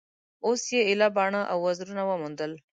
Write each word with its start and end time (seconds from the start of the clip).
اوس 0.45 0.61
یې 0.73 0.81
ایله 0.87 1.07
باڼه 1.15 1.41
او 1.51 1.57
وزرونه 1.67 2.03
وموندل 2.05 2.51